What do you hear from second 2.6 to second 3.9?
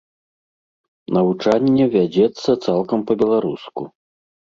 цалкам па-беларуску.